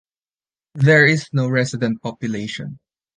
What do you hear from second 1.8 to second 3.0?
population.